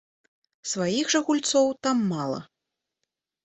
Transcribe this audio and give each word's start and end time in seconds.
Сваіх 0.71 1.11
жа 1.15 1.21
гульцоў 1.29 1.67
там 1.87 1.97
мала. 2.17 2.39